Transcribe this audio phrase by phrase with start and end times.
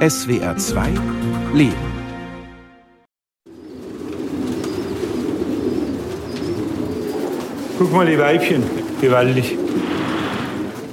[0.00, 0.88] SWR 2
[1.54, 1.72] Leben.
[7.78, 8.64] Guck mal die Weibchen,
[9.00, 9.56] gewaltig.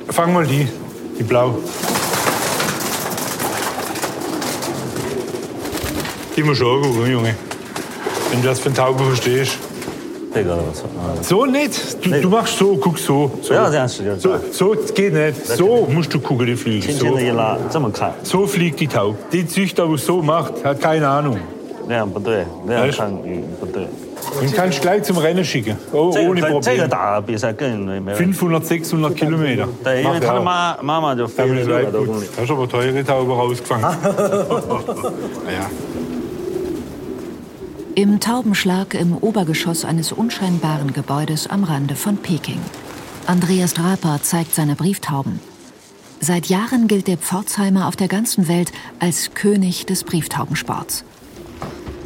[0.10, 0.68] Fang mal die,
[1.18, 1.58] die blau.
[6.38, 7.36] Die musst du auch gucken, Junge.
[8.29, 9.71] Wenn du das von Taube verstehst.
[10.32, 11.28] Optik oder was?
[11.28, 12.06] So nicht.
[12.06, 12.22] Du, nee.
[12.22, 13.31] du machst so, guckst so.
[13.42, 13.54] so.
[13.54, 15.46] Ja, das ist so, so geht nicht.
[15.46, 16.91] So musst du gucken, die fliegen.
[16.94, 17.18] So.
[18.23, 19.17] so fliegt die Taube.
[19.31, 21.38] Die Züchter, der so macht, hat keine Ahnung.
[21.89, 22.45] Ja, bitte.
[22.70, 22.86] Ja.
[22.86, 25.75] Den kannst du gleich zum Rennen schicken.
[25.91, 28.16] Oh, ohne Probleme.
[28.16, 29.67] 500, 600 Kilometer.
[29.67, 30.44] Macht ist auch.
[30.81, 33.84] Mama, aber teure Taube rausgefangen.
[35.44, 35.70] ja.
[37.95, 42.62] Im Taubenschlag im Obergeschoss eines unscheinbaren Gebäudes am Rande von Peking.
[43.27, 45.41] Andreas Draper zeigt seine Brieftauben.
[46.22, 51.04] Seit Jahren gilt der Pforzheimer auf der ganzen Welt als König des Brieftaubensports.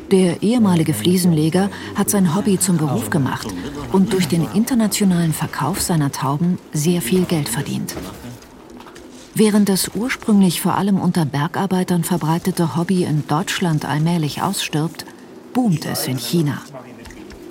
[0.10, 3.48] Der ehemalige Fliesenleger hat sein Hobby zum Beruf gemacht
[3.92, 7.96] und durch den internationalen Verkauf seiner Tauben sehr viel Geld verdient.
[9.36, 15.06] Während das ursprünglich vor allem unter Bergarbeitern verbreitete Hobby in Deutschland allmählich ausstirbt,
[15.56, 16.62] boomt es in China.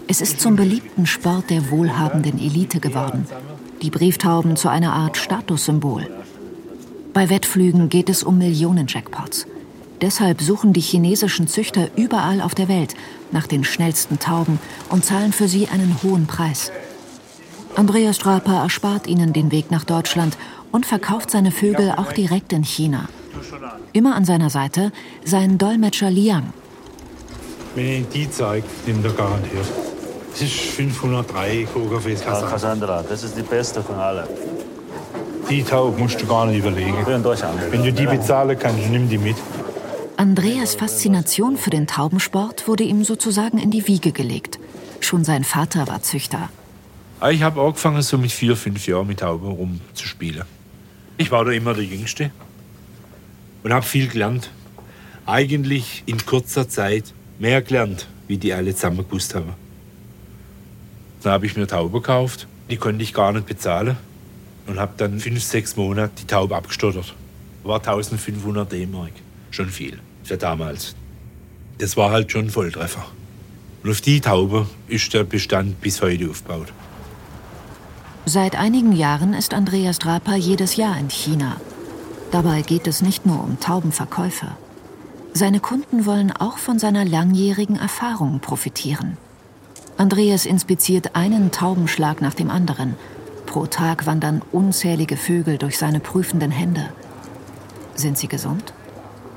[0.07, 3.27] Es ist zum beliebten Sport der wohlhabenden Elite geworden.
[3.81, 6.07] Die Brieftauben zu einer Art Statussymbol.
[7.15, 9.47] Bei Wettflügen geht es um Millionen Jackpots.
[10.03, 12.95] Deshalb suchen die chinesischen Züchter überall auf der Welt
[13.33, 14.59] nach den schnellsten Tauben
[14.91, 16.73] und zahlen für sie einen hohen Preis.
[17.75, 20.37] Andreas Draper erspart ihnen den Weg nach Deutschland
[20.73, 23.09] und verkauft seine Vögel auch direkt in China.
[23.95, 24.93] Immer an seiner Seite
[25.25, 26.53] sein Dolmetscher Liang.
[27.75, 29.67] Wenn ich die zeige, nimmt er garantiert.
[30.30, 32.50] Das ist 503 KKFs Cassandra.
[32.50, 34.27] Cassandra, das ist die beste von allen.
[35.50, 36.97] Die Taub musst du gar nicht überlegen.
[37.06, 39.36] Wenn du die bezahlen kannst, nimm die mit.
[40.17, 44.58] Andreas Faszination für den Taubensport wurde ihm sozusagen in die Wiege gelegt.
[45.00, 46.48] Schon sein Vater war Züchter.
[47.20, 50.45] Ah, ich habe angefangen, so mit vier, fünf Jahren mit Tauben rumzuspielen.
[51.17, 52.30] Ich war da immer der Jüngste
[53.63, 54.51] und habe viel gelernt.
[55.27, 59.55] Eigentlich in kurzer Zeit mehr gelernt, wie die alle zusammen gewusst haben.
[61.22, 62.46] Dann habe ich mir Tauben gekauft.
[62.70, 63.96] Die konnte ich gar nicht bezahlen.
[64.67, 67.14] Und habe dann fünf, sechs Monate die Taube abgestottert.
[67.64, 69.12] War 1500 D-Mark.
[69.50, 70.95] Schon viel für damals.
[71.78, 73.05] Das war halt schon ein Volltreffer.
[73.83, 76.72] Und auf die Taube ist der Bestand bis heute aufgebaut.
[78.27, 81.61] Seit einigen Jahren ist Andreas Draper jedes Jahr in China.
[82.30, 84.46] Dabei geht es nicht nur um Taubenverkäufe.
[85.36, 89.17] Seine Kunden wollen auch von seiner langjährigen Erfahrung profitieren.
[89.96, 92.95] Andreas inspiziert einen Taubenschlag nach dem anderen.
[93.45, 96.89] Pro Tag wandern unzählige Vögel durch seine prüfenden Hände.
[97.96, 98.72] Sind sie gesund?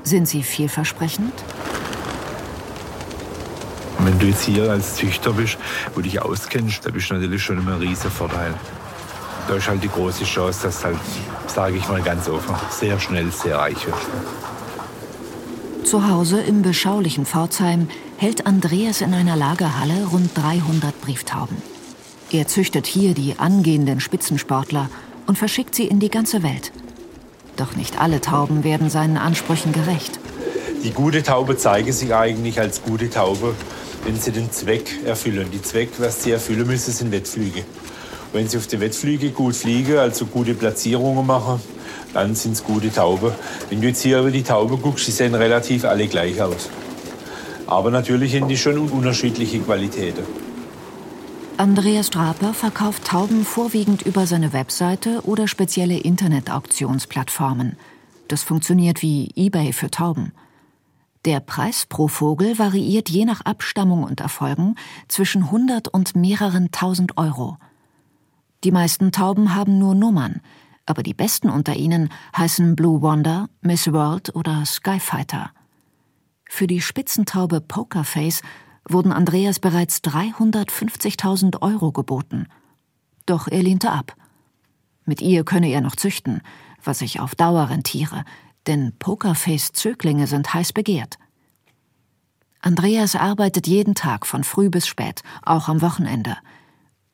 [0.04, 1.32] Sind sie vielversprechend?
[3.98, 5.58] Wenn du jetzt hier als Züchter bist,
[5.96, 8.54] wo dich auskennst, da bist du natürlich schon immer ein riesen Vorteil.
[9.48, 10.98] Da ist halt die große Chance, dass halt,
[11.48, 14.06] sage ich mal ganz offen, sehr schnell sehr reich wirst.
[15.88, 17.88] Zu Hause im beschaulichen Pforzheim
[18.18, 21.56] hält Andreas in einer Lagerhalle rund 300 Brieftauben.
[22.30, 24.90] Er züchtet hier die angehenden Spitzensportler
[25.26, 26.72] und verschickt sie in die ganze Welt.
[27.56, 30.20] Doch nicht alle Tauben werden seinen Ansprüchen gerecht.
[30.84, 33.54] Die gute Taube zeigen sich eigentlich als gute Taube,
[34.04, 35.48] wenn sie den Zweck erfüllen.
[35.50, 37.64] Die Zweck, was sie erfüllen müssen, sind Wettflüge.
[38.34, 41.62] Wenn sie auf den Wettflüge gut fliegen, also gute Platzierungen machen,
[42.14, 43.32] dann sind es gute Tauben.
[43.68, 46.68] Wenn du jetzt hier über die Taube guckst, die sehen relativ alle gleich aus.
[47.66, 50.24] Aber natürlich haben die schon unterschiedliche Qualitäten.
[51.58, 57.76] Andreas Draper verkauft Tauben vorwiegend über seine Webseite oder spezielle Internetauktionsplattformen.
[58.28, 60.32] Das funktioniert wie eBay für Tauben.
[61.24, 64.76] Der Preis pro Vogel variiert je nach Abstammung und Erfolgen
[65.08, 67.58] zwischen 100 und mehreren tausend Euro.
[68.64, 70.40] Die meisten Tauben haben nur Nummern,
[70.88, 75.50] aber die besten unter ihnen heißen Blue Wonder, Miss World oder Skyfighter.
[76.48, 78.40] Für die Spitzentaube Pokerface
[78.88, 82.46] wurden Andreas bereits 350.000 Euro geboten.
[83.26, 84.16] Doch er lehnte ab.
[85.04, 86.40] Mit ihr könne er noch züchten,
[86.82, 88.24] was sich auf Dauer rentiere,
[88.66, 91.18] denn Pokerface-Zöglinge sind heiß begehrt.
[92.62, 96.38] Andreas arbeitet jeden Tag von früh bis spät, auch am Wochenende.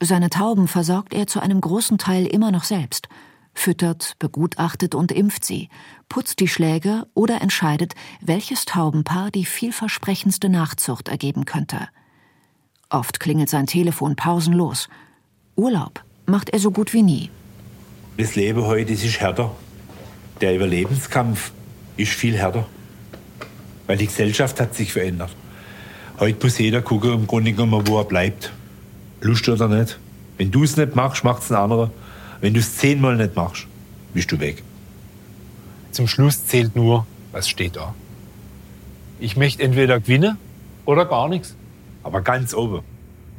[0.00, 3.08] Seine Tauben versorgt er zu einem großen Teil immer noch selbst,
[3.54, 5.68] füttert, begutachtet und impft sie,
[6.08, 11.88] putzt die Schläge oder entscheidet, welches Taubenpaar die vielversprechendste Nachzucht ergeben könnte.
[12.90, 14.88] Oft klingelt sein Telefon pausenlos.
[15.56, 17.30] Urlaub macht er so gut wie nie.
[18.16, 19.50] Das Leben heute ist härter.
[20.40, 21.52] Der Überlebenskampf
[21.96, 22.66] ist viel härter.
[23.86, 25.34] Weil die Gesellschaft hat sich verändert.
[26.18, 28.52] Heute muss jeder gucken, im Grunde genommen, wo er bleibt.
[29.20, 29.98] Lust oder nicht.
[30.36, 31.90] Wenn du es nicht machst, macht es ein anderer.
[32.44, 33.67] Wenn du es zehnmal nicht machst,
[34.12, 34.62] bist du weg.
[35.93, 37.94] Zum Schluss zählt nur, was steht da.
[39.19, 40.37] Ich möchte entweder gewinnen
[40.85, 41.56] oder gar nichts.
[42.02, 42.82] Aber ganz oben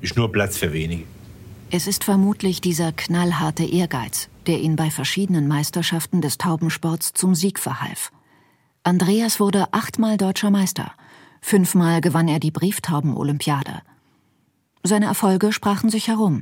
[0.01, 1.03] ist nur Platz für wenige.
[1.69, 7.59] Es ist vermutlich dieser knallharte Ehrgeiz, der ihn bei verschiedenen Meisterschaften des Taubensports zum Sieg
[7.59, 8.11] verhalf.
[8.81, 10.93] Andreas wurde achtmal deutscher Meister.
[11.41, 13.83] Fünfmal gewann er die Brieftauben-Olympiade.
[14.81, 16.41] Seine Erfolge sprachen sich herum.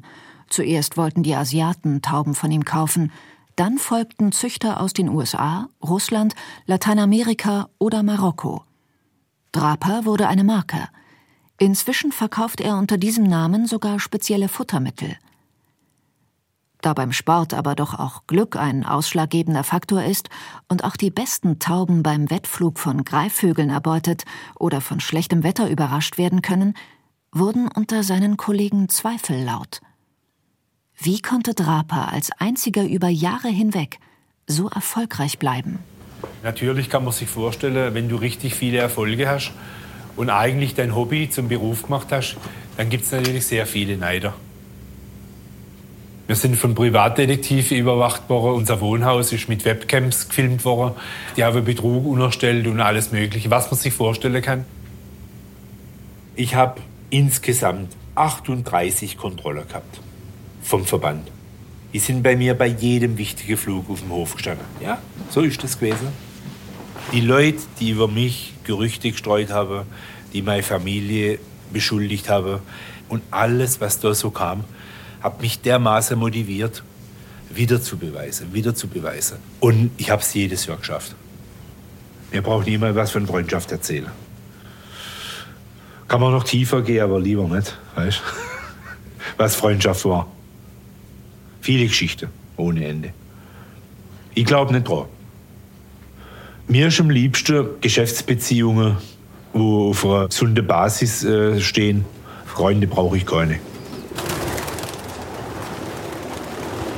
[0.53, 3.11] Zuerst wollten die Asiaten Tauben von ihm kaufen,
[3.55, 6.35] dann folgten Züchter aus den USA, Russland,
[6.67, 8.63] Lateinamerika oder Marokko.
[9.51, 10.89] Draper wurde eine Marke.
[11.57, 15.17] Inzwischen verkauft er unter diesem Namen sogar spezielle Futtermittel.
[16.81, 20.29] Da beim Sport aber doch auch Glück ein ausschlaggebender Faktor ist
[20.67, 24.23] und auch die besten Tauben beim Wettflug von Greifvögeln erbeutet
[24.59, 26.75] oder von schlechtem Wetter überrascht werden können,
[27.31, 29.81] wurden unter seinen Kollegen Zweifel laut.
[31.05, 33.99] Wie konnte Draper als einziger über Jahre hinweg
[34.47, 35.79] so erfolgreich bleiben?
[36.43, 39.51] Natürlich kann man sich vorstellen, wenn du richtig viele Erfolge hast
[40.15, 42.37] und eigentlich dein Hobby zum Beruf gemacht hast,
[42.77, 44.33] dann gibt es natürlich sehr viele Neider.
[46.27, 48.55] Wir sind von Privatdetektiven überwacht worden.
[48.55, 50.95] Unser Wohnhaus ist mit Webcams gefilmt worden.
[51.35, 54.63] Die haben Betrug unerstellt und alles Mögliche, was man sich vorstellen kann.
[56.37, 56.79] Ich habe
[57.09, 59.99] insgesamt 38 Kontroller gehabt
[60.63, 61.29] vom Verband.
[61.93, 64.65] Die sind bei mir bei jedem wichtigen Flug auf dem Hof gestanden.
[64.81, 64.99] Ja,
[65.29, 66.07] so ist das gewesen.
[67.11, 69.85] Die Leute, die über mich Gerüchte gestreut haben,
[70.31, 71.37] die meine Familie
[71.71, 72.59] beschuldigt haben
[73.09, 74.63] und alles, was da so kam,
[75.21, 76.83] hat mich dermaßen motiviert,
[77.49, 79.37] wieder zu beweisen, wieder zu beweisen.
[79.59, 81.15] Und ich habe es jedes Jahr geschafft.
[82.31, 84.11] Mir braucht niemand was von Freundschaft erzählen.
[86.07, 88.21] Kann man noch tiefer gehen, aber lieber nicht, weißt
[89.37, 90.27] Was Freundschaft war.
[91.63, 92.27] Viele Geschichten,
[92.57, 93.13] ohne Ende.
[94.35, 95.05] Ich glaube nicht dran.
[96.67, 98.97] Mir ist am liebsten Geschäftsbeziehungen,
[99.53, 102.03] wo auf einer gesunden Basis äh, stehen.
[102.45, 103.59] Freunde brauche ich keine.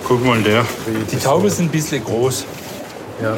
[0.04, 0.66] Guck mal, der.
[1.12, 2.46] Die Taube sind ein bisschen groß.
[3.22, 3.38] Ja.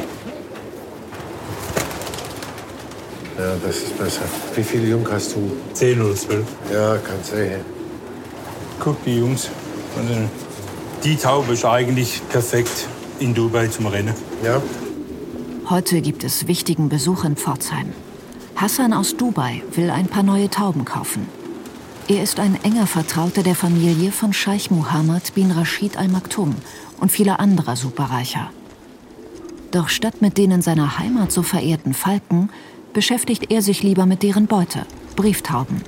[3.38, 4.22] Ja, das ist besser.
[4.56, 5.52] Wie viele Jungen hast du?
[5.74, 6.46] Zehn oder zwölf.
[6.72, 7.60] Ja, kann sehen.
[8.80, 9.50] Guck, die Jungs.
[11.08, 12.86] Die Taube ist eigentlich perfekt
[13.20, 14.14] in Dubai zum Rennen.
[14.44, 14.62] Ja.
[15.70, 17.94] Heute gibt es wichtigen Besuch in Pforzheim.
[18.58, 21.30] Hassan aus Dubai will ein paar neue Tauben kaufen.
[22.10, 26.56] Er ist ein enger Vertrauter der Familie von Scheich Mohammed bin Rashid Al Maktoum
[27.00, 28.50] und vieler anderer Superreicher.
[29.72, 32.50] Doch statt mit den in seiner Heimat so verehrten Falken
[32.92, 35.84] beschäftigt er sich lieber mit deren Beute, Brieftauben.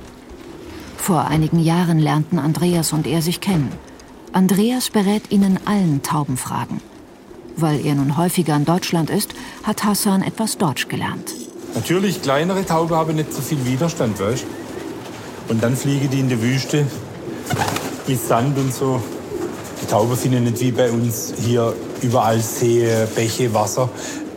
[0.96, 3.70] Vor einigen Jahren lernten Andreas und er sich kennen.
[4.32, 6.80] Andreas berät ihn in allen Taubenfragen.
[7.56, 9.34] Weil er nun häufiger in Deutschland ist,
[9.64, 11.34] hat Hassan etwas Deutsch gelernt.
[11.74, 14.46] Natürlich, kleinere Tauben haben nicht so viel Widerstand, weißt
[15.50, 16.86] und dann fliegen die in die Wüste
[18.06, 19.02] mit Sand und so.
[19.82, 23.88] Die Tauben finden nicht wie bei uns hier überall Seen, Bäche, Wasser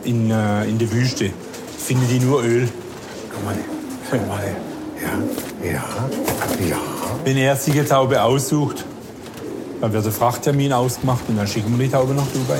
[0.04, 1.30] in, äh, in der Wüste.
[1.78, 2.68] Finden die nur Öl.
[3.30, 3.54] Guck mal,
[4.10, 4.56] guck mal.
[5.00, 5.84] Ja, ja,
[6.68, 6.76] ja.
[7.24, 8.84] Wenn er sich eine Taube aussucht,
[9.84, 12.58] dann wird der Frachttermin ausgemacht und dann schicken wir die Taube nach Dubai.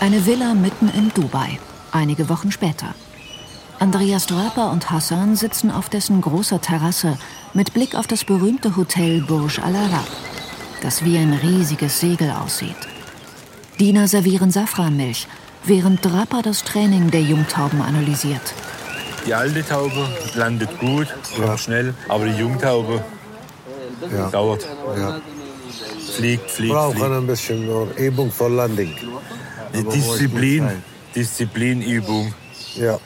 [0.00, 1.60] Eine Villa mitten in Dubai
[1.92, 2.94] einige Wochen später.
[3.78, 7.16] Andreas Draper und Hassan sitzen auf dessen großer Terrasse
[7.54, 10.06] mit Blick auf das berühmte Hotel Burj Al Arab,
[10.82, 12.76] das wie ein riesiges Segel aussieht.
[13.78, 15.28] Diener servieren Safranmilch,
[15.64, 18.54] während Draper das Training der Jungtauben analysiert.
[19.26, 21.58] Die alte Taube landet gut, ja.
[21.58, 23.04] schnell, aber die Jungtaube
[24.12, 24.30] ja.
[24.30, 24.66] dauert.
[24.96, 25.20] Ja.
[26.14, 27.12] Fliegt, fliegt, Brauchen fliegt.
[27.12, 28.94] ein bisschen Übung vor Landing.
[29.74, 30.70] Die Disziplin.
[31.14, 32.32] Disziplinübung.
[32.76, 32.98] Ja.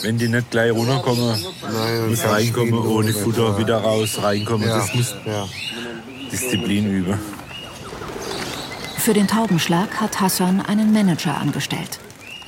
[0.00, 3.58] Wenn die nicht gleich runterkommen, Nein, muss reinkommen, ohne Futter ja.
[3.58, 4.66] wieder raus, reinkommen.
[4.66, 4.78] Ja.
[4.78, 5.46] Das muss ja.
[6.30, 7.18] Disziplin üben.
[8.96, 11.98] Für den Taubenschlag hat Hassan einen Manager angestellt.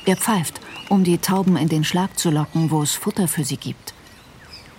[0.05, 3.57] Er pfeift, um die Tauben in den Schlag zu locken, wo es Futter für sie
[3.57, 3.93] gibt.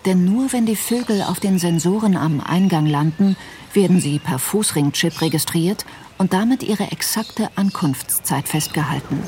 [0.04, 3.36] Denn nur wenn die Vögel auf den Sensoren am Eingang landen,
[3.72, 5.84] werden sie per Fußringchip registriert
[6.16, 9.22] und damit ihre exakte Ankunftszeit festgehalten.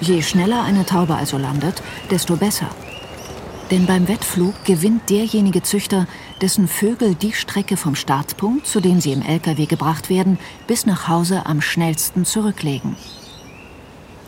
[0.00, 2.68] Je schneller eine Taube also landet, desto besser.
[3.70, 6.06] Denn beim Wettflug gewinnt derjenige Züchter,
[6.42, 11.08] dessen Vögel die Strecke vom Startpunkt, zu dem sie im LKW gebracht werden, bis nach
[11.08, 12.96] Hause am schnellsten zurücklegen.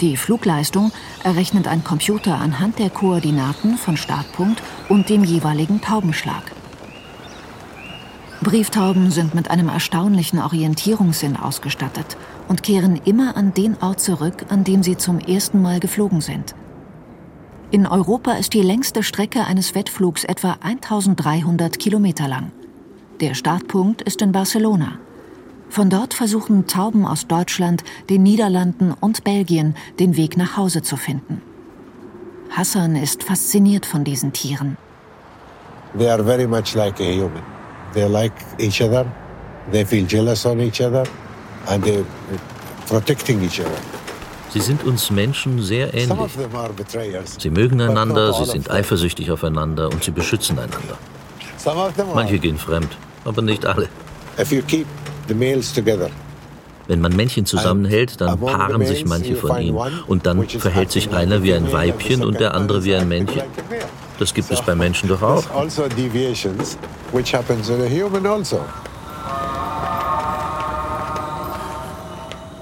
[0.00, 0.92] Die Flugleistung
[1.24, 6.52] errechnet ein Computer anhand der Koordinaten von Startpunkt und dem jeweiligen Taubenschlag.
[8.42, 14.64] Brieftauben sind mit einem erstaunlichen Orientierungssinn ausgestattet und kehren immer an den Ort zurück, an
[14.64, 16.54] dem sie zum ersten Mal geflogen sind.
[17.70, 22.52] In Europa ist die längste Strecke eines Wettflugs etwa 1300 Kilometer lang.
[23.20, 24.98] Der Startpunkt ist in Barcelona.
[25.68, 30.96] Von dort versuchen Tauben aus Deutschland, den Niederlanden und Belgien den Weg nach Hause zu
[30.96, 31.42] finden.
[32.50, 34.76] Hassan ist fasziniert von diesen Tieren.
[35.98, 37.42] They are very much like a human.
[37.92, 39.06] They like each other.
[39.72, 41.04] They feel jealous on each other,
[41.66, 42.04] and they're
[42.88, 43.78] protecting each other.
[44.50, 46.30] Sie sind uns Menschen sehr ähnlich.
[47.38, 50.96] Sie mögen einander, sie sind eifersüchtig aufeinander und sie beschützen einander.
[52.14, 53.88] Manche gehen fremd, aber nicht alle.
[54.38, 54.86] If you keep
[56.88, 61.12] Wenn man Männchen zusammenhält, dann paaren sich manche you von ihnen und dann verhält sich
[61.12, 63.38] einer wie a ein female, Weibchen the und der andere wie ein Männchen.
[63.38, 63.86] like a male.
[64.18, 65.44] Das gibt es bei Menschen doch auch.
[65.54, 65.92] Also also.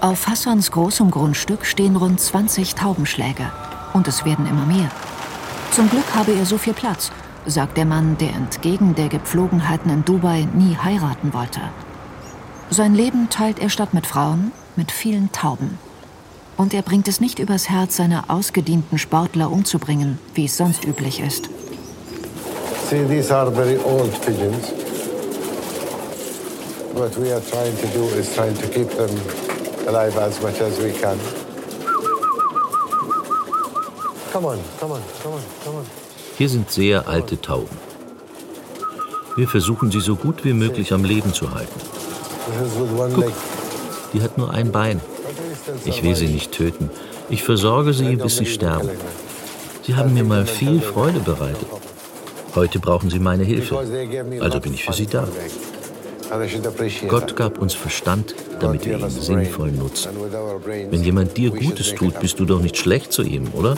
[0.01, 3.51] Auf Hassans großem Grundstück stehen rund 20 Taubenschläge.
[3.93, 4.91] Und es werden immer mehr.
[5.71, 7.11] Zum Glück habe er so viel Platz,
[7.47, 11.61] sagt der Mann, der entgegen der Gepflogenheiten in Dubai nie heiraten wollte.
[12.71, 15.79] Sein Leben teilt er statt mit Frauen mit vielen Tauben.
[16.57, 21.21] Und er bringt es nicht übers Herz, seine ausgedienten Sportler umzubringen, wie es sonst üblich
[21.21, 21.51] ist.
[22.89, 24.73] See, these are very old pigeons.
[26.95, 29.11] What we are trying to do is trying to keep them
[29.89, 31.19] alive as much as we can.
[34.33, 35.87] Come on, come on, come on, come on.
[36.39, 37.77] Hier sind sehr alte Tauben.
[39.37, 41.81] Wir versuchen sie so gut wie möglich am Leben zu halten.
[43.17, 43.33] Leg.
[44.13, 45.01] Die hat nur ein Bein.
[45.85, 46.91] Ich will sie nicht töten.
[47.31, 48.91] Ich versorge sie, bis sie sterben.
[49.83, 51.67] Sie haben mir mal viel Freude bereitet.
[52.55, 53.79] Heute brauchen sie meine Hilfe.
[54.41, 55.27] Also bin ich für sie da.
[57.09, 60.11] Gott gab uns Verstand, damit wir ihn sinnvoll nutzen.
[60.65, 63.77] Wenn jemand dir Gutes tut, bist du doch nicht schlecht zu ihm, oder?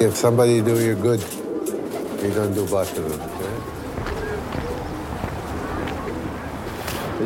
[0.00, 1.20] If somebody do you good,
[2.22, 3.20] you don't do bad to them.
[3.20, 3.54] okay?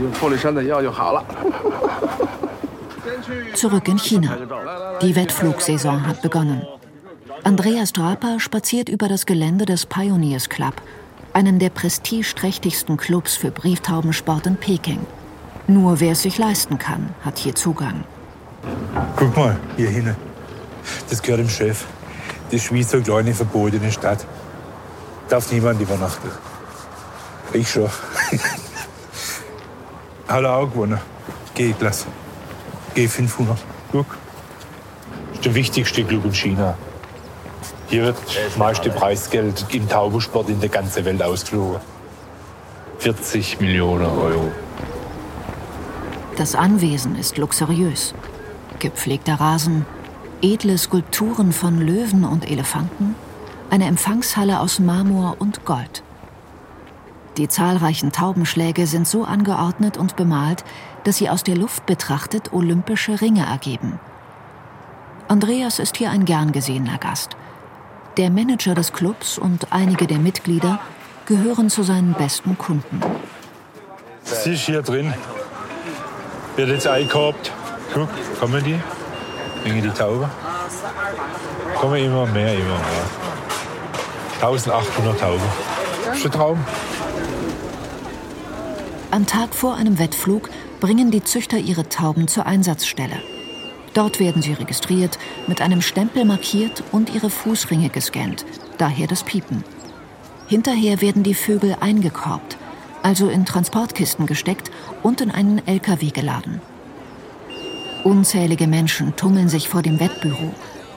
[0.01, 1.24] 用脱离山的药就好了。
[3.56, 4.38] Zurück in China.
[5.01, 6.62] Die Wettflugsaison hat begonnen.
[7.44, 10.75] Andreas Draper spaziert über das Gelände des Pioneers Club,
[11.34, 15.00] einen der prestigeträchtigsten Clubs für Brieftaubensport in Peking.
[15.68, 18.03] Nur wer es sich leisten kann, hat hier Zugang.
[19.15, 20.15] Guck mal, hier hinten.
[21.10, 21.86] Das gehört dem Chef.
[22.51, 24.25] Das ist wie so eine kleine verbotene Stadt.
[25.30, 26.30] Darf niemand übernachten.
[27.53, 27.89] Ich schon.
[30.28, 31.00] Hat er auch gewonnen.
[31.54, 32.06] G-Klasse.
[32.94, 33.56] G500.
[33.90, 34.06] Guck.
[35.28, 36.76] Das ist der wichtigste Club in China.
[37.88, 41.80] Hier wird das meiste Preisgeld im Taubensport in der ganzen Welt ausgeflogen.
[42.99, 44.52] 40 Millionen Euro.
[46.37, 48.14] Das Anwesen ist luxuriös.
[48.78, 49.87] Gepflegter Rasen,
[50.42, 53.14] edle Skulpturen von Löwen und Elefanten,
[53.70, 56.02] eine Empfangshalle aus Marmor und Gold.
[57.38, 60.64] Die zahlreichen Taubenschläge sind so angeordnet und bemalt,
[61.04, 64.00] dass sie aus der Luft betrachtet olympische Ringe ergeben.
[65.28, 67.37] Andreas ist hier ein gern gesehener Gast.
[68.16, 70.80] Der Manager des Clubs und einige der Mitglieder
[71.26, 73.00] gehören zu seinen besten Kunden.
[74.25, 75.14] Sie ist hier drin.
[76.57, 77.52] Wird jetzt eingehabt.
[77.95, 78.09] Guck,
[78.40, 78.80] kommen die?
[79.62, 80.28] Wegen die Taube.
[81.76, 83.07] Kommen immer mehr, immer mehr.
[84.40, 85.42] 1800 Tauben.
[86.04, 86.64] Das ist ein Traum.
[89.11, 90.50] Am Tag vor einem Wettflug
[90.81, 93.23] bringen die Züchter ihre Tauben zur Einsatzstelle.
[93.95, 98.45] Dort werden sie registriert, mit einem Stempel markiert und ihre Fußringe gescannt,
[98.77, 99.65] daher das Piepen.
[100.47, 102.59] Hinterher werden die Vögel eingekorbt,
[103.03, 104.71] also in Transportkisten gesteckt
[105.03, 106.61] und in einen LKW geladen.
[108.05, 110.55] Unzählige Menschen tummeln sich vor dem Wettbüro.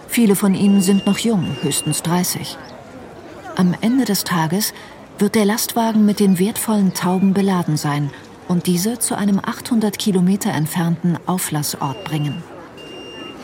[0.10, 2.58] Viele von ihnen sind noch jung, höchstens 30.
[3.56, 4.74] Am Ende des Tages
[5.22, 8.10] wird der Lastwagen mit den wertvollen Tauben beladen sein
[8.48, 12.42] und diese zu einem 800 Kilometer entfernten Auflassort bringen.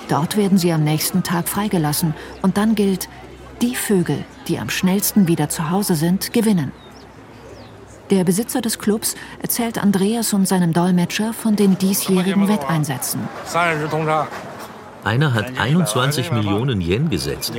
[0.09, 3.07] Dort werden sie am nächsten Tag freigelassen und dann gilt,
[3.61, 6.71] die Vögel, die am schnellsten wieder zu Hause sind, gewinnen.
[8.09, 13.19] Der Besitzer des Clubs erzählt Andreas und seinem Dolmetscher von den diesjährigen Wetteinsätzen.
[15.07, 17.53] Einer hat 21 Millionen Yen gesetzt.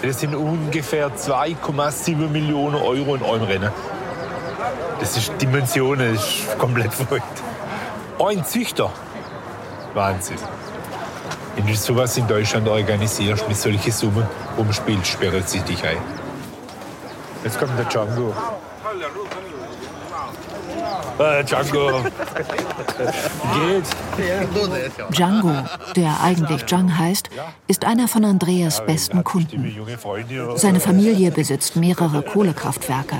[0.00, 3.70] Das sind ungefähr 2,7 Millionen Euro in eurem Rennen.
[4.98, 7.42] Das ist Dimensionen, das ist komplett verrückt.
[8.18, 8.90] Ein Züchter.
[9.92, 10.38] Wahnsinn.
[11.54, 15.98] Wenn du sowas in Deutschland organisierst mit solchen Summen rumspielst, sperrt sich dich ein.
[17.44, 18.34] Jetzt kommt der Django.
[21.18, 22.02] Äh, Django.
[23.54, 23.84] Geht.
[25.10, 25.54] Django,
[25.96, 27.28] der eigentlich Zhang heißt,
[27.68, 29.76] ist einer von Andreas besten Kunden.
[30.56, 33.16] Seine Familie besitzt mehrere Kohlekraftwerke.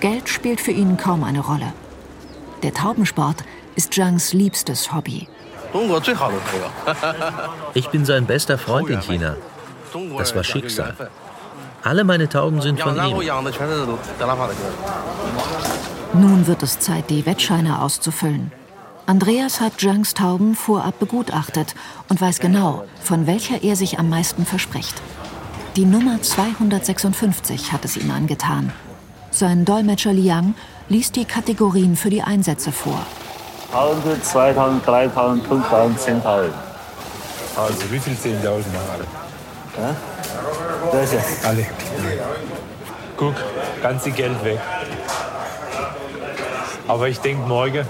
[0.00, 1.72] Geld spielt für ihn kaum eine Rolle.
[2.62, 3.44] Der Taubensport
[3.76, 5.28] ist Zhangs liebstes Hobby.
[7.74, 9.36] Ich bin sein bester Freund in China.
[10.18, 10.94] Das war Schicksal.
[11.82, 13.16] Alle meine Tauben sind von ihm.
[16.12, 18.50] Nun wird es Zeit, die Wettscheine auszufüllen.
[19.06, 21.74] Andreas hat Zhangs Tauben vorab begutachtet
[22.08, 25.00] und weiß genau, von welcher er sich am meisten verspricht.
[25.76, 28.72] Die Nummer 256 hat es ihm angetan.
[29.30, 30.54] Sein Dolmetscher Liang
[30.88, 33.06] liest die Kategorien für die Einsätze vor.
[33.72, 36.50] 1000, 2000, 3000, 5000, 10.000.
[37.56, 39.06] Also wie viel 10.000 alle?
[39.78, 39.96] Ja?
[40.90, 41.66] Das ist Alle.
[43.16, 43.34] Guck,
[43.82, 44.58] ganze Geld weg.
[46.90, 47.86] Aber ich denke morgen,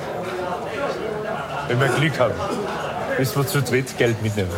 [1.68, 2.34] wenn wir Glück haben,
[3.18, 4.50] müssen wir zu dritt Geld mitnehmen.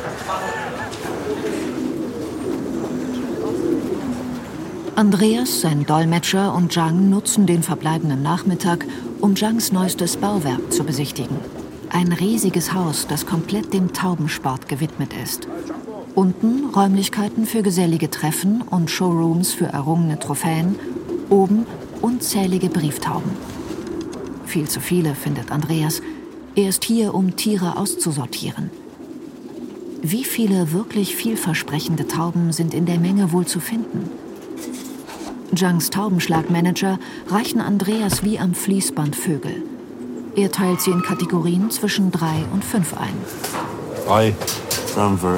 [4.96, 8.84] Andreas, sein Dolmetscher und Zhang nutzen den verbleibenden Nachmittag,
[9.20, 11.36] um Zhangs neuestes Bauwerk zu besichtigen.
[11.90, 15.46] Ein riesiges Haus, das komplett dem Taubensport gewidmet ist.
[16.16, 20.74] Unten Räumlichkeiten für gesellige Treffen und Showrooms für errungene Trophäen.
[21.30, 21.64] Oben
[22.00, 23.51] unzählige Brieftauben.
[24.46, 26.02] Viel zu viele, findet Andreas.
[26.54, 28.70] Er ist hier, um Tiere auszusortieren.
[30.02, 34.10] Wie viele wirklich vielversprechende Tauben sind in der Menge wohl zu finden?
[35.54, 39.62] Zhangs Taubenschlagmanager reichen Andreas wie am Fließband Vögel.
[40.34, 43.14] Er teilt sie in Kategorien zwischen drei und fünf ein.
[44.06, 44.34] Drei.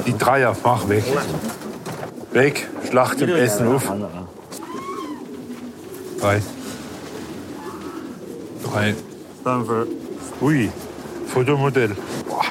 [0.05, 1.03] Die Dreier, mach weg.
[2.31, 3.91] Weg, Schlacht und Essen auf.
[6.19, 6.41] Drei.
[8.75, 8.93] Drei.
[10.41, 10.69] Ui,
[11.27, 11.95] Fotomodell.
[12.27, 12.43] Boah.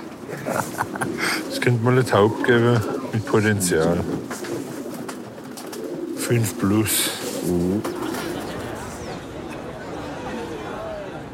[1.51, 2.81] Das könnte mal eine Taube geben
[3.13, 4.01] mit Potenzial.
[6.17, 7.11] Fünf plus.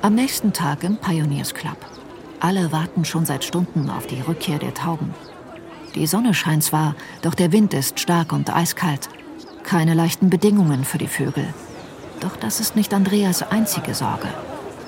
[0.02, 1.76] Am nächsten Tag im Pioneers Club.
[2.40, 5.14] Alle warten schon seit Stunden auf die Rückkehr der Tauben.
[5.94, 9.08] Die Sonne scheint zwar, doch der Wind ist stark und eiskalt.
[9.62, 11.46] Keine leichten Bedingungen für die Vögel.
[12.18, 14.26] Doch das ist nicht Andreas einzige Sorge.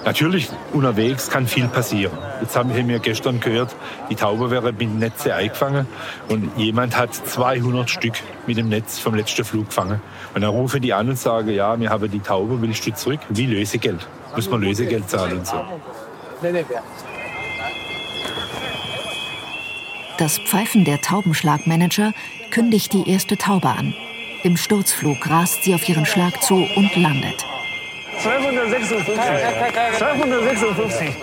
[0.05, 2.19] Natürlich, unterwegs kann viel passieren.
[2.41, 3.75] Jetzt haben wir gestern gehört,
[4.11, 5.87] die Taube wäre mit dem Netz eingefangen
[6.29, 8.15] und jemand hat 200 Stück
[8.47, 10.01] mit dem Netz vom letzten Flug gefangen.
[10.35, 13.21] Und dann rufen die an und sagen, ja, wir haben die Taube, willst du zurück?
[13.29, 14.09] Wie Lösegeld?
[14.35, 15.65] Muss man Lösegeld zahlen und so.
[20.19, 22.12] Das Pfeifen der Taubenschlagmanager
[22.51, 23.95] kündigt die erste Taube an.
[24.43, 27.45] Im Sturzflug rast sie auf ihren Schlag zu und landet.
[28.22, 29.14] 256.
[29.98, 31.16] 256.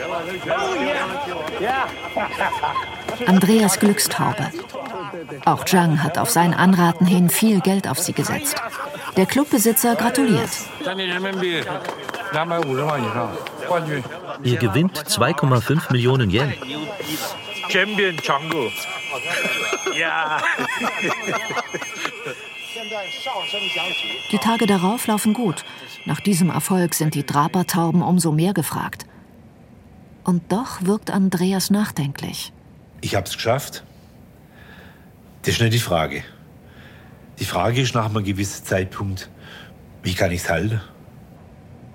[3.26, 4.52] Andreas Glückstaube.
[5.46, 8.62] Auch Zhang hat auf sein Anraten hin viel Geld auf sie gesetzt.
[9.16, 10.50] Der Clubbesitzer gratuliert.
[14.44, 16.54] Ihr gewinnt 2,5 Millionen Yen.
[17.70, 18.72] Champion Django.
[19.96, 20.42] Ja.
[24.32, 25.64] Die Tage darauf laufen gut.
[26.06, 29.06] Nach diesem Erfolg sind die Drapertauben umso mehr gefragt.
[30.24, 32.54] Und doch wirkt Andreas nachdenklich.
[33.02, 33.84] Ich hab's geschafft.
[35.42, 36.24] Das ist nicht die Frage.
[37.40, 39.30] Die Frage ist nach einem gewissen Zeitpunkt,
[40.04, 40.82] wie kann ich's halten?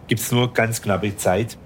[0.06, 1.58] Gibt's nur ganz knappe Zeit,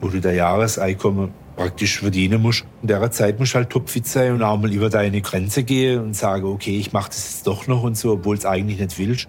[0.00, 2.64] wo du dein Jahreseinkommen praktisch verdienen musst.
[2.80, 6.00] In der Zeit musst du halt topfit sein und auch mal über deine Grenze gehen
[6.00, 8.98] und sagen, okay, ich mache das jetzt doch noch und so, obwohl es eigentlich nicht
[8.98, 9.28] willst.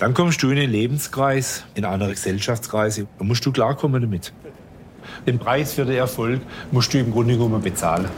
[0.00, 4.32] Dann kommst du in einen Lebenskreis, in andere Gesellschaftskreise und musst du klarkommen damit.
[5.26, 6.40] Den Preis für den Erfolg
[6.72, 8.08] musst du im Grunde genommen bezahlen.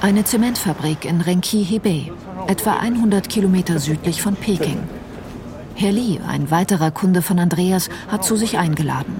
[0.00, 2.12] Eine Zementfabrik in Renki-Hebei,
[2.46, 4.78] etwa 100 Kilometer südlich von Peking.
[5.74, 9.14] Herr Li, ein weiterer Kunde von Andreas, hat zu sich eingeladen.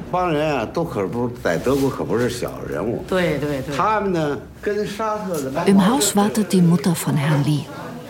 [5.67, 7.65] Im Haus wartet die Mutter von Herrn Li.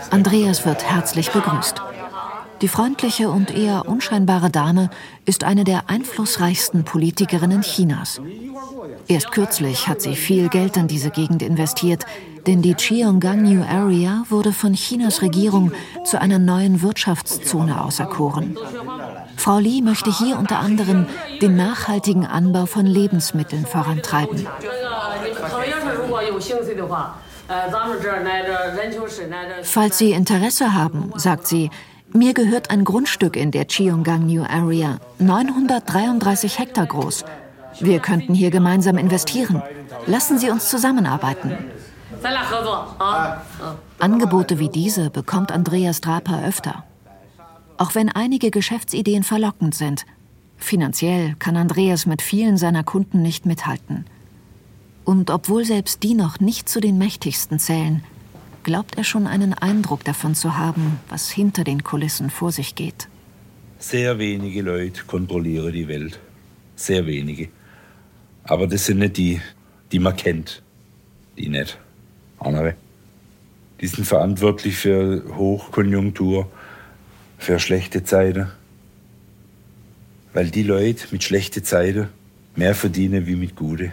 [0.09, 1.83] Andreas wird herzlich begrüßt.
[2.63, 4.91] Die freundliche und eher unscheinbare Dame
[5.25, 8.21] ist eine der einflussreichsten Politikerinnen Chinas.
[9.09, 12.05] Erst kürzlich hat sie viel Geld in diese Gegend investiert,
[12.47, 15.73] denn die Cheonggang New Area wurde von Chinas Regierung
[16.05, 18.57] zu einer neuen Wirtschaftszone auserkoren.
[19.37, 21.07] Frau Li möchte hier unter anderem
[21.41, 24.47] den nachhaltigen Anbau von Lebensmitteln vorantreiben.
[29.63, 31.71] Falls Sie Interesse haben, sagt sie,
[32.13, 37.25] mir gehört ein Grundstück in der Cheonggang New Area, 933 Hektar groß.
[37.81, 39.63] Wir könnten hier gemeinsam investieren.
[40.07, 41.57] Lassen Sie uns zusammenarbeiten.
[43.99, 46.85] Angebote wie diese bekommt Andreas Draper öfter.
[47.79, 50.05] Auch wenn einige Geschäftsideen verlockend sind,
[50.57, 54.05] finanziell kann Andreas mit vielen seiner Kunden nicht mithalten.
[55.05, 58.05] Und obwohl selbst die noch nicht zu den mächtigsten zählen,
[58.63, 63.09] glaubt er schon einen Eindruck davon zu haben, was hinter den Kulissen vor sich geht.
[63.79, 66.21] Sehr wenige Leute kontrollieren die Welt.
[66.77, 67.49] Sehr wenige.
[68.45, 69.41] Aber das sind nicht die,
[69.91, 70.63] die man kennt.
[71.39, 71.79] Die nicht.
[72.39, 72.75] Andere.
[73.81, 76.51] Die sind verantwortlich für Hochkonjunktur,
[77.39, 78.51] für schlechte Zeiten.
[80.35, 82.09] Weil die Leute mit schlechten Zeiten
[82.57, 83.93] mehr verdienen wie mit guten.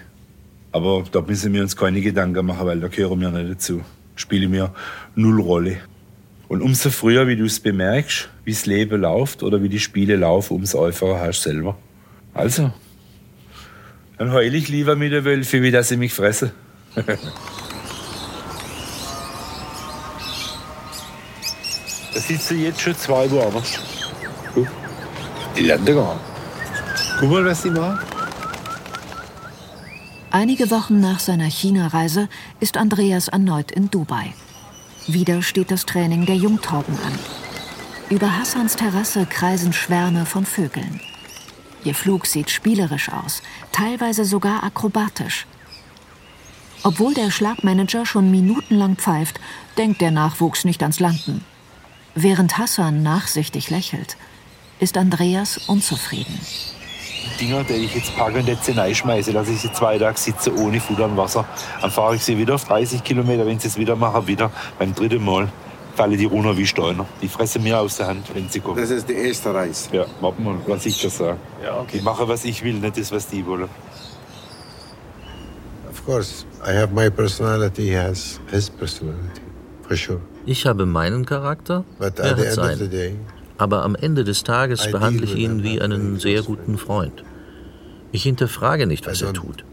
[0.71, 3.82] Aber da müssen wir uns keine Gedanken machen, weil da gehören wir nicht dazu.
[4.15, 4.73] Spiele mir
[5.15, 5.77] null Rolle.
[6.47, 10.15] Und umso früher, wie du es bemerkst, wie das Leben läuft oder wie die Spiele
[10.15, 11.77] laufen, umso einfacher hast du selber.
[12.34, 12.71] Also,
[14.17, 16.51] dann heul ich lieber mit der Wölfe, wie dass sie mich fressen.
[16.95, 17.03] da
[22.13, 23.80] sitzen jetzt schon zwei woanders.
[25.56, 26.25] Die lernen gar nicht.
[27.19, 27.99] Guck mal, was die machen.
[30.39, 34.36] Einige Wochen nach seiner China-Reise ist Andreas erneut in Dubai.
[35.08, 37.17] Wieder steht das Training der Jungtauben an.
[38.12, 41.02] Über Hassans Terrasse kreisen Schwärme von Vögeln.
[41.84, 45.47] Ihr Flug sieht spielerisch aus, teilweise sogar akrobatisch.
[46.84, 49.39] Obwohl der Schlagmanager schon minutenlang pfeift,
[49.80, 51.43] denkt der Nachwuchs nicht ans Landen.
[52.13, 54.17] Während Hassan nachsichtig lächelt,
[54.80, 56.39] ist Andreas unzufrieden.
[57.40, 60.80] Dinger, die ich jetzt packe und jetzt reinschmeiße, dass ich sie zwei Tage sitze ohne
[60.80, 61.46] Futter und Wasser.
[61.82, 64.94] Dann fahre ich sie wieder auf 30 Kilometer, wenn sie es wieder machen, wieder beim
[64.94, 65.50] dritten Mal
[65.98, 67.06] fallen die runter wie Steiner.
[67.22, 68.80] Die fressen mir aus der Hand, wenn sie kommen.
[68.80, 69.90] Das ist der erste Reis.
[69.92, 71.38] Ja, warten mal, was ich das sage.
[71.63, 71.98] Ja, okay.
[71.98, 73.70] Ich mache, was ich will, nicht das, was die wollen.
[75.90, 79.42] Of course, I have my personality, he has his personality,
[79.88, 80.22] for sure.
[80.46, 83.37] Ich habe meinen Charakter, But er at the hat end of the seinen.
[83.58, 87.24] Aber am Ende des Tages behandle ich ihn wie einen sehr close guten Freund.
[88.12, 89.63] Ich hinterfrage nicht, was er tut.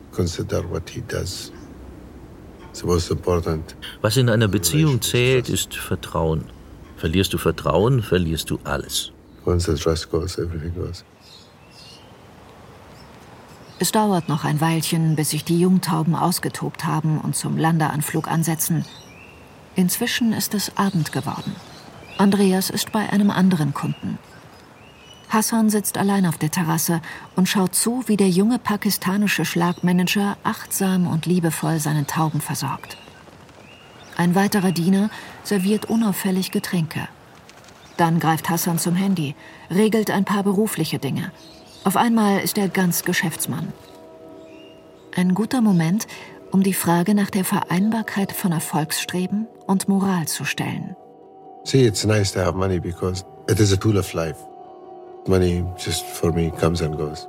[4.02, 6.44] Was in einer Beziehung zählt, ist Vertrauen.
[6.96, 9.12] Verlierst du Vertrauen, verlierst du alles.
[9.46, 11.04] Once the trust goes, everything goes.
[13.78, 18.84] Es dauert noch ein Weilchen, bis sich die Jungtauben ausgetobt haben und zum Landeanflug ansetzen.
[19.74, 21.54] Inzwischen ist es Abend geworden.
[22.16, 24.18] Andreas ist bei einem anderen Kunden.
[25.28, 27.00] Hassan sitzt allein auf der Terrasse
[27.34, 32.96] und schaut zu, wie der junge pakistanische Schlagmanager achtsam und liebevoll seinen Tauben versorgt.
[34.16, 35.10] Ein weiterer Diener
[35.42, 37.08] serviert unauffällig Getränke.
[37.96, 39.34] Dann greift Hassan zum Handy,
[39.70, 41.32] regelt ein paar berufliche Dinge.
[41.82, 43.72] Auf einmal ist er ganz Geschäftsmann.
[45.16, 46.06] Ein guter Moment,
[46.52, 50.94] um die Frage nach der Vereinbarkeit von Erfolgsstreben und Moral zu stellen.
[51.64, 54.36] See, it's nice to have money because it is a tool of life.
[55.26, 57.26] Money just for me comes and goes.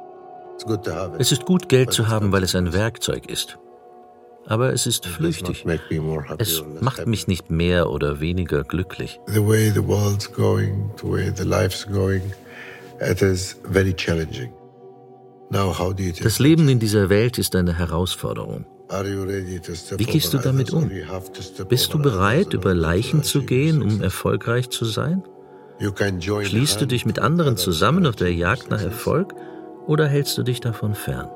[0.55, 1.21] It's good to have it.
[1.21, 3.57] Es ist gut, Geld zu haben, weil es ein Werkzeug ist.
[4.47, 5.65] Aber es ist flüchtig.
[6.37, 9.19] Es macht mich nicht mehr oder weniger glücklich.
[9.27, 12.21] The way the world's going, the way the life's going,
[13.01, 14.51] it is very challenging.
[15.49, 18.65] Now, how do you take Das Leben in dieser Welt ist eine Herausforderung.
[18.89, 20.89] Wie gehst du damit um?
[21.69, 25.23] Bist du bereit, über Leichen zu gehen, um erfolgreich zu sein?
[25.79, 29.33] Schließt du dich mit anderen zusammen auf der Jagd nach Erfolg
[29.87, 31.29] oder hältst du dich davon fern?